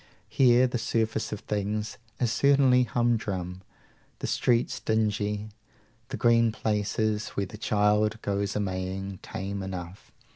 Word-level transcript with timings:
Here, 0.29 0.65
the 0.65 0.79
surface 0.79 1.31
of 1.31 1.41
things 1.41 1.99
is 2.19 2.31
certainly 2.31 2.85
humdrum, 2.85 3.61
the 4.17 4.25
streets 4.25 4.79
dingy, 4.79 5.49
the 6.07 6.17
green 6.17 6.51
places, 6.51 7.27
where 7.37 7.45
the 7.45 7.55
child 7.55 8.19
goes 8.23 8.55
a 8.55 8.59
maying, 8.59 9.19
tame 9.21 9.61
enough. 9.61 10.11